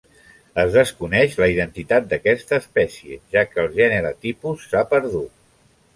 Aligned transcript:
Es 0.61 0.71
desconeix 0.75 1.35
la 1.41 1.49
identitat 1.51 2.09
d'aquesta 2.13 2.59
espècie, 2.63 3.19
ja 3.37 3.47
que 3.51 3.61
el 3.65 3.69
gènere 3.79 4.13
tipus 4.27 4.69
s'ha 4.73 4.87
perdut. 4.95 5.35